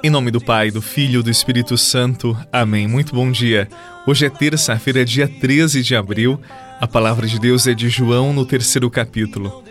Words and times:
Em 0.00 0.10
nome 0.10 0.30
do 0.30 0.40
Pai, 0.40 0.70
do 0.70 0.80
Filho 0.80 1.18
e 1.18 1.22
do 1.24 1.30
Espírito 1.30 1.76
Santo. 1.76 2.36
Amém. 2.52 2.86
Muito 2.86 3.12
bom 3.16 3.32
dia. 3.32 3.68
Hoje 4.06 4.26
é 4.26 4.30
terça-feira, 4.30 5.04
dia 5.04 5.26
13 5.26 5.82
de 5.82 5.96
abril. 5.96 6.40
A 6.80 6.86
palavra 6.86 7.26
de 7.26 7.36
Deus 7.36 7.66
é 7.66 7.74
de 7.74 7.88
João 7.88 8.32
no 8.32 8.46
terceiro 8.46 8.88
capítulo. 8.88 9.64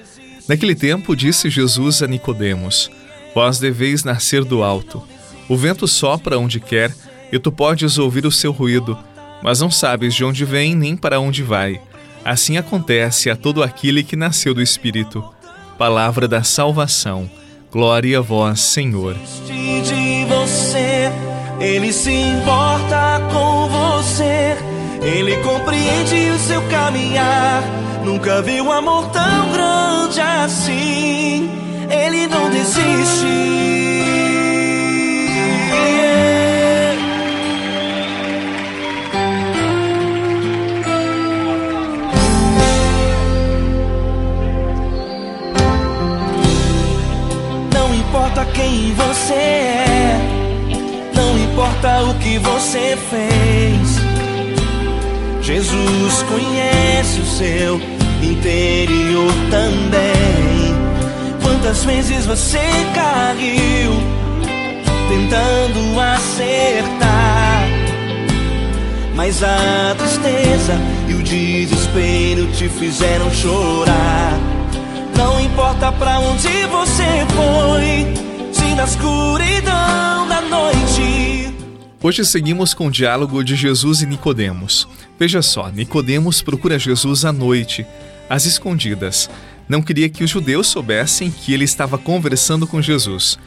Naquele 0.46 0.76
tempo 0.76 1.16
disse 1.16 1.50
Jesus 1.50 2.04
a 2.04 2.08
Nicodemos: 2.08 2.92
Vós 3.34 3.58
deveis 3.58 4.04
nascer 4.04 4.44
do 4.44 4.64
alto. 4.64 5.02
O 5.48 5.56
vento 5.56 5.88
sopra 5.88 6.38
onde 6.38 6.60
quer, 6.60 6.94
e 7.32 7.40
tu 7.40 7.50
podes 7.50 7.98
ouvir 7.98 8.26
o 8.26 8.32
seu 8.32 8.52
ruído, 8.52 8.98
mas 9.42 9.62
não 9.62 9.72
sabes 9.72 10.14
de 10.14 10.26
onde 10.26 10.44
vem 10.44 10.76
nem 10.76 10.98
para 10.98 11.22
onde 11.22 11.42
vai. 11.42 11.80
Assim 12.26 12.58
acontece 12.58 13.30
a 13.30 13.36
todo 13.38 13.64
aquele 13.64 14.04
que 14.04 14.18
nasceu 14.18 14.54
do 14.54 14.62
Espírito. 14.62 15.24
Palavra 15.78 16.28
da 16.28 16.44
salvação. 16.44 17.30
Glória 17.72 18.20
a 18.20 18.22
vós, 18.22 18.60
Senhor. 18.60 19.16
Ele 21.60 21.92
se 21.92 22.12
importa 22.12 23.22
com 23.32 23.68
você. 23.68 24.58
Ele 25.02 25.38
compreende 25.38 26.30
o 26.32 26.40
seu 26.40 26.62
caminhar. 26.70 27.64
Nunca 28.04 28.42
viu 28.42 28.72
amor 28.72 29.10
tão 29.10 29.52
grande 29.52 30.22
assim. 30.22 31.50
Ele 31.90 32.28
não 32.28 32.50
desiste. 32.50 33.48
importa 48.10 48.46
quem 48.54 48.94
você 48.94 49.57
não 49.57 49.57
importa 51.78 52.04
o 52.04 52.14
que 52.16 52.40
você 52.40 52.98
fez. 53.10 53.98
Jesus 55.42 56.24
conhece 56.24 57.20
o 57.20 57.26
seu 57.26 57.82
interior 58.22 59.32
também. 59.52 60.76
Quantas 61.42 61.84
vezes 61.84 62.26
você 62.26 62.60
caiu 62.96 63.92
tentando 65.08 66.00
acertar? 66.00 67.68
Mas 69.16 69.44
a 69.44 69.96
tristeza 69.98 70.74
e 71.08 71.14
o 71.14 71.24
desespero 71.24 72.48
te 72.54 72.68
fizeram 72.70 73.32
chorar. 73.32 74.34
Não 75.16 75.40
importa 75.40 75.92
pra 75.92 76.20
onde 76.20 76.66
você 76.68 77.26
foi, 77.36 78.52
se 78.52 78.76
na 78.76 78.84
escuridão 78.84 80.28
da 80.28 80.42
noite. 80.42 81.58
Hoje 82.02 82.24
seguimos 82.24 82.76
com 82.76 82.88
o 82.88 82.92
diálogo 82.92 83.44
de 83.44 83.56
Jesus 83.56 84.04
e 84.04 84.06
Nicodemos. 84.06 84.88
Veja 85.18 85.42
só, 85.42 85.68
Nicodemos 85.70 86.44
procura 86.44 86.78
Jesus 86.78 87.26
à 87.26 87.34
noite, 87.34 87.88
às 88.30 88.46
escondidas. 88.46 89.28
Não 89.68 89.82
queria 89.82 90.08
que 90.08 90.24
os 90.24 90.30
judeus 90.30 90.68
soubessem 90.68 91.32
que 91.32 91.56
ele 91.56 91.64
estava 91.64 91.98
conversando 91.98 92.68
com 92.68 92.80
Jesus. 92.84 93.40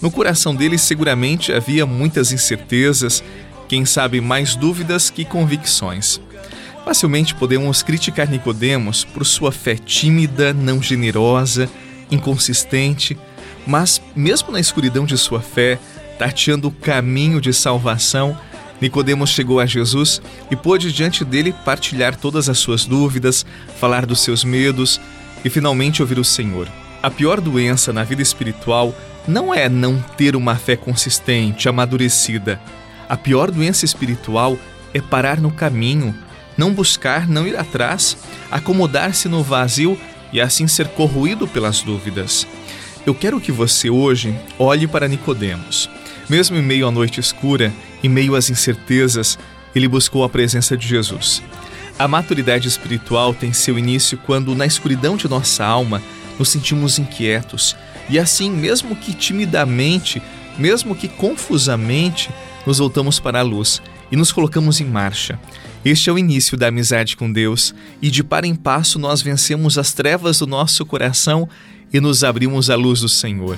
No 0.00 0.08
coração 0.08 0.54
dele 0.54 0.78
seguramente 0.78 1.52
havia 1.52 1.84
muitas 1.84 2.30
incertezas, 2.30 3.24
quem 3.68 3.84
sabe 3.84 4.20
mais 4.20 4.54
dúvidas 4.54 5.10
que 5.10 5.24
convicções. 5.24 6.20
Facilmente 6.84 7.34
podemos 7.34 7.82
criticar 7.82 8.28
Nicodemos 8.28 9.04
por 9.04 9.26
sua 9.26 9.50
fé 9.50 9.74
tímida, 9.74 10.54
não 10.54 10.80
generosa, 10.80 11.68
inconsistente, 12.08 13.18
mas 13.66 14.00
mesmo 14.14 14.52
na 14.52 14.60
escuridão 14.60 15.04
de 15.04 15.18
sua 15.18 15.40
fé, 15.40 15.80
tateando 16.18 16.68
o 16.68 16.72
caminho 16.72 17.40
de 17.40 17.52
salvação, 17.52 18.36
Nicodemos 18.80 19.30
chegou 19.30 19.58
a 19.58 19.66
Jesus 19.66 20.20
e 20.50 20.56
pôde 20.56 20.92
diante 20.92 21.24
dele 21.24 21.54
partilhar 21.64 22.14
todas 22.16 22.48
as 22.48 22.58
suas 22.58 22.84
dúvidas, 22.84 23.46
falar 23.78 24.04
dos 24.04 24.20
seus 24.20 24.44
medos 24.44 25.00
e 25.44 25.48
finalmente 25.48 26.02
ouvir 26.02 26.18
o 26.18 26.24
Senhor. 26.24 26.68
A 27.02 27.10
pior 27.10 27.40
doença 27.40 27.92
na 27.92 28.04
vida 28.04 28.22
espiritual 28.22 28.94
não 29.26 29.54
é 29.54 29.68
não 29.68 29.98
ter 30.16 30.36
uma 30.36 30.56
fé 30.56 30.76
consistente, 30.76 31.68
amadurecida. 31.68 32.60
A 33.08 33.16
pior 33.16 33.50
doença 33.50 33.84
espiritual 33.84 34.58
é 34.92 35.00
parar 35.00 35.40
no 35.40 35.50
caminho 35.50 36.14
não 36.56 36.72
buscar, 36.72 37.28
não 37.28 37.46
ir 37.46 37.56
atrás, 37.56 38.16
acomodar-se 38.50 39.28
no 39.28 39.42
vazio 39.42 39.98
e 40.32 40.40
assim 40.40 40.66
ser 40.66 40.88
corroído 40.88 41.46
pelas 41.46 41.82
dúvidas. 41.82 42.46
Eu 43.04 43.14
quero 43.14 43.40
que 43.40 43.52
você 43.52 43.90
hoje 43.90 44.34
olhe 44.58 44.86
para 44.86 45.06
Nicodemos. 45.06 45.88
Mesmo 46.28 46.56
em 46.56 46.62
meio 46.62 46.88
à 46.88 46.90
noite 46.90 47.20
escura, 47.20 47.72
em 48.02 48.08
meio 48.08 48.34
às 48.34 48.50
incertezas, 48.50 49.38
ele 49.74 49.88
buscou 49.88 50.24
a 50.24 50.28
presença 50.28 50.76
de 50.76 50.86
Jesus. 50.86 51.42
A 51.98 52.06
maturidade 52.06 52.68
espiritual 52.68 53.32
tem 53.32 53.52
seu 53.52 53.78
início 53.78 54.18
quando, 54.18 54.54
na 54.54 54.66
escuridão 54.66 55.16
de 55.16 55.28
nossa 55.28 55.64
alma, 55.64 56.02
nos 56.38 56.48
sentimos 56.48 56.98
inquietos 56.98 57.76
e 58.08 58.18
assim, 58.18 58.50
mesmo 58.50 58.94
que 58.94 59.12
timidamente, 59.12 60.22
mesmo 60.58 60.94
que 60.94 61.08
confusamente, 61.08 62.30
nos 62.66 62.78
voltamos 62.78 63.18
para 63.18 63.40
a 63.40 63.42
luz 63.42 63.82
e 64.10 64.16
nos 64.16 64.32
colocamos 64.32 64.80
em 64.80 64.84
marcha. 64.84 65.38
Este 65.84 66.10
é 66.10 66.12
o 66.12 66.18
início 66.18 66.56
da 66.56 66.68
amizade 66.68 67.16
com 67.16 67.30
Deus, 67.30 67.74
e 68.02 68.10
de 68.10 68.24
par 68.24 68.44
em 68.44 68.54
passo 68.54 68.98
nós 68.98 69.22
vencemos 69.22 69.78
as 69.78 69.92
trevas 69.92 70.40
do 70.40 70.46
nosso 70.46 70.84
coração 70.84 71.48
e 71.92 72.00
nos 72.00 72.24
abrimos 72.24 72.70
à 72.70 72.74
luz 72.74 73.00
do 73.00 73.08
Senhor. 73.08 73.56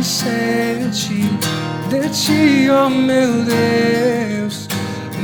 Tem 0.00 0.02
sede 0.02 1.28
de 1.90 2.08
ti, 2.08 2.70
oh 2.70 2.88
meu 2.88 3.44
Deus. 3.44 4.66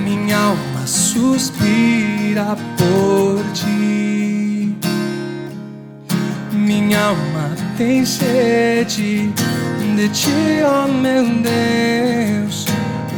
Minha 0.05 0.37
alma 0.37 0.87
suspira 0.87 2.59
por 2.77 3.43
ti. 3.55 4.77
Minha 6.53 7.07
alma 7.07 7.57
tem 7.79 8.05
sede 8.05 9.33
de 9.97 10.09
ti, 10.11 10.61
oh 10.63 10.89
meu 10.89 11.25
Deus, 11.25 12.67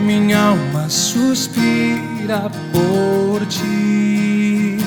minha 0.00 0.38
alma 0.38 0.88
suspira 0.88 2.48
por 2.72 3.44
ti. 3.46 4.78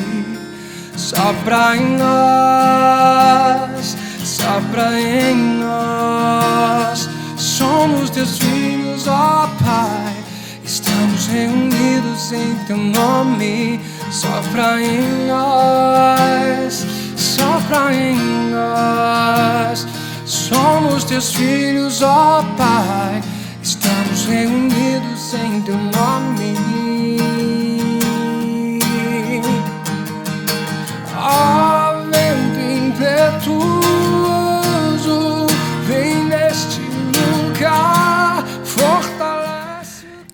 Sopra 0.96 1.76
em 1.76 1.98
nós, 1.98 3.98
sopra 4.42 5.00
em 5.00 5.36
nós, 5.60 7.10
somos 7.38 8.10
teus 8.10 8.38
filhos, 8.38 9.08
ó 9.08 9.50
Pai. 9.64 10.16
Estamos 10.64 11.28
reunidos 11.28 12.32
em 12.32 12.56
teu 12.66 12.78
nome, 12.78 13.80
sopra 14.12 14.82
em 14.82 15.28
nós, 15.28 16.86
sopra 17.16 17.94
em 17.94 18.16
nós 18.52 19.86
Somos 20.32 21.04
teus 21.04 21.34
filhos, 21.34 22.02
ó 22.02 22.42
Pai. 22.58 23.22
Estamos 23.62 24.26
reunidos 24.26 25.34
em 25.34 25.62
teu 25.62 25.76
nome. 25.76 26.41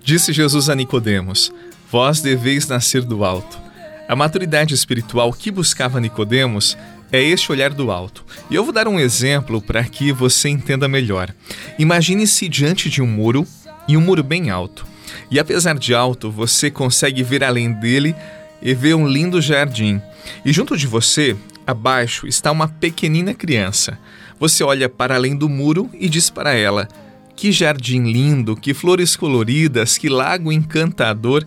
Disse 0.08 0.32
Jesus 0.32 0.70
a 0.70 0.74
Nicodemos: 0.74 1.52
Vós 1.92 2.22
deveis 2.22 2.66
nascer 2.66 3.02
do 3.02 3.26
alto. 3.26 3.60
A 4.08 4.16
maturidade 4.16 4.74
espiritual 4.74 5.34
que 5.34 5.52
buscava 5.52 6.00
Nicodemos 6.00 6.78
é 7.12 7.22
este 7.22 7.52
olhar 7.52 7.74
do 7.74 7.92
alto. 7.92 8.24
E 8.50 8.56
eu 8.56 8.64
vou 8.64 8.72
dar 8.72 8.88
um 8.88 8.98
exemplo 8.98 9.62
para 9.62 9.84
que 9.84 10.14
você 10.14 10.48
entenda 10.48 10.88
melhor. 10.88 11.36
Imagine-se 11.78 12.48
diante 12.48 12.90
de 12.90 13.02
um 13.02 13.06
muro 13.06 13.46
e 13.86 13.98
um 13.98 14.02
muro 14.02 14.24
bem 14.24 14.50
alto. 14.50 14.88
E 15.30 15.42
apesar 15.42 15.78
de 15.78 15.94
alto, 15.94 16.32
você 16.32 16.72
consegue 16.72 17.22
ver 17.22 17.44
além 17.44 17.74
dele 17.74 18.16
e 18.62 18.74
ver 18.74 18.94
um 18.94 19.06
lindo 19.06 19.42
jardim. 19.42 20.02
E 20.46 20.54
junto 20.54 20.78
de 20.78 20.88
você, 20.88 21.36
Abaixo 21.68 22.26
está 22.26 22.50
uma 22.50 22.70
pequenina 22.70 23.34
criança. 23.34 24.00
Você 24.40 24.64
olha 24.64 24.88
para 24.88 25.16
além 25.16 25.36
do 25.36 25.50
muro 25.50 25.90
e 25.94 26.08
diz 26.08 26.30
para 26.30 26.54
ela: 26.54 26.88
Que 27.38 27.52
jardim 27.52 28.12
lindo, 28.12 28.56
que 28.56 28.74
flores 28.74 29.16
coloridas, 29.16 29.96
que 29.96 30.10
lago 30.10 30.52
encantador. 30.52 31.46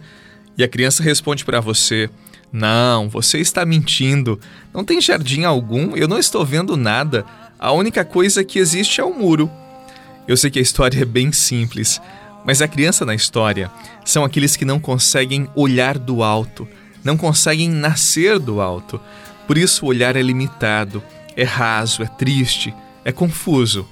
E 0.56 0.62
a 0.62 0.68
criança 0.68 1.02
responde 1.02 1.44
para 1.44 1.60
você: 1.60 2.08
Não, 2.52 3.08
você 3.08 3.38
está 3.38 3.66
mentindo. 3.66 4.38
Não 4.72 4.84
tem 4.84 5.00
jardim 5.00 5.42
algum, 5.42 5.96
eu 5.96 6.06
não 6.06 6.16
estou 6.16 6.46
vendo 6.46 6.76
nada. 6.76 7.26
A 7.58 7.72
única 7.72 8.04
coisa 8.04 8.44
que 8.44 8.60
existe 8.60 9.00
é 9.00 9.04
o 9.04 9.12
muro. 9.12 9.50
Eu 10.28 10.36
sei 10.36 10.48
que 10.48 10.60
a 10.60 10.62
história 10.62 11.02
é 11.02 11.04
bem 11.04 11.32
simples, 11.32 12.00
mas 12.44 12.62
a 12.62 12.68
criança 12.68 13.04
na 13.04 13.14
história 13.14 13.68
são 14.04 14.24
aqueles 14.24 14.54
que 14.54 14.64
não 14.64 14.78
conseguem 14.78 15.48
olhar 15.56 15.98
do 15.98 16.22
alto, 16.22 16.68
não 17.02 17.16
conseguem 17.16 17.68
nascer 17.68 18.38
do 18.38 18.60
alto. 18.60 19.00
Por 19.44 19.58
isso 19.58 19.84
o 19.84 19.88
olhar 19.88 20.14
é 20.14 20.22
limitado, 20.22 21.02
é 21.36 21.42
raso, 21.42 22.04
é 22.04 22.06
triste, 22.06 22.72
é 23.04 23.10
confuso. 23.10 23.88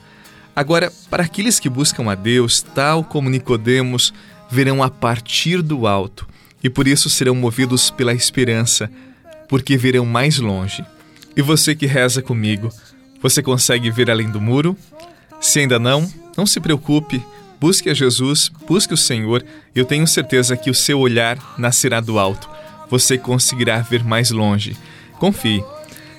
Agora, 0.58 0.92
para 1.08 1.22
aqueles 1.22 1.60
que 1.60 1.68
buscam 1.68 2.10
a 2.10 2.16
Deus, 2.16 2.62
tal 2.62 3.04
como 3.04 3.30
Nicodemos, 3.30 4.12
verão 4.50 4.82
a 4.82 4.90
partir 4.90 5.62
do 5.62 5.86
alto 5.86 6.26
e 6.60 6.68
por 6.68 6.88
isso 6.88 7.08
serão 7.08 7.36
movidos 7.36 7.92
pela 7.92 8.12
esperança, 8.12 8.90
porque 9.48 9.76
verão 9.76 10.04
mais 10.04 10.40
longe. 10.40 10.84
E 11.36 11.42
você 11.42 11.76
que 11.76 11.86
reza 11.86 12.20
comigo, 12.20 12.70
você 13.22 13.40
consegue 13.40 13.88
ver 13.88 14.10
além 14.10 14.28
do 14.28 14.40
muro? 14.40 14.76
Se 15.40 15.60
ainda 15.60 15.78
não, 15.78 16.12
não 16.36 16.44
se 16.44 16.58
preocupe, 16.58 17.24
busque 17.60 17.88
a 17.88 17.94
Jesus, 17.94 18.50
busque 18.66 18.92
o 18.92 18.96
Senhor, 18.96 19.44
e 19.72 19.78
eu 19.78 19.84
tenho 19.84 20.08
certeza 20.08 20.56
que 20.56 20.70
o 20.70 20.74
seu 20.74 20.98
olhar 20.98 21.38
nascerá 21.56 22.00
do 22.00 22.18
alto. 22.18 22.50
Você 22.90 23.16
conseguirá 23.16 23.78
ver 23.78 24.02
mais 24.02 24.32
longe. 24.32 24.76
Confie. 25.20 25.62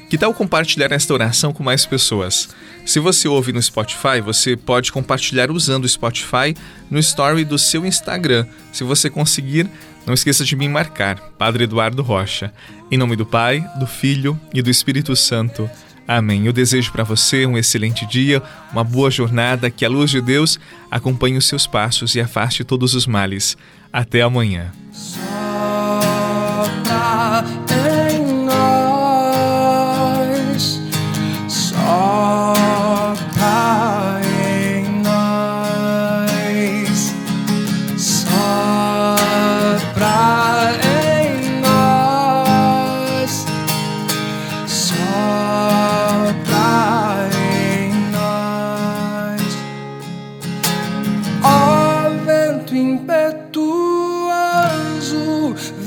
Que 0.10 0.18
tal 0.18 0.34
compartilhar 0.34 0.94
esta 0.94 1.14
oração 1.14 1.52
com 1.52 1.62
mais 1.62 1.86
pessoas? 1.86 2.48
Se 2.90 3.00
você 3.00 3.28
ouve 3.28 3.54
no 3.54 3.62
Spotify, 3.62 4.20
você 4.20 4.58
pode 4.58 4.92
compartilhar 4.92 5.52
usando 5.52 5.86
o 5.86 5.88
Spotify 5.88 6.56
no 6.90 6.98
story 6.98 7.46
do 7.46 7.56
seu 7.56 7.86
Instagram. 7.86 8.48
Se 8.74 8.84
você 8.84 9.12
conseguir, 9.12 9.70
não 10.08 10.14
esqueça 10.16 10.44
de 10.44 10.56
me 10.56 10.68
marcar, 10.68 11.20
Padre 11.38 11.66
Eduardo 11.66 12.02
Rocha. 12.02 12.52
Em 12.90 12.98
nome 12.98 13.16
do 13.16 13.28
Pai, 13.28 13.64
do 13.80 13.86
Filho 13.86 14.42
e 14.52 14.64
do 14.64 14.72
Espírito 14.72 15.16
Santo. 15.16 15.70
Amém. 16.08 16.48
Eu 16.48 16.52
desejo 16.52 16.92
para 16.92 17.04
você 17.04 17.46
um 17.46 17.60
excelente 17.60 18.08
dia, 18.08 18.42
uma 18.72 18.84
boa 18.84 19.12
jornada, 19.12 19.70
que 19.70 19.86
a 19.86 19.90
luz 19.90 20.10
de 20.10 20.20
Deus 20.20 20.60
acompanhe 20.90 21.38
os 21.38 21.46
seus 21.46 21.68
passos 21.68 22.16
e 22.16 22.20
afaste 22.20 22.64
todos 22.64 22.96
os 22.96 23.06
males. 23.06 23.56
Até 23.94 24.24
amanhã. 24.24 24.72